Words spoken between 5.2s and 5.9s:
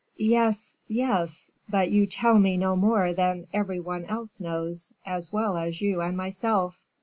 well as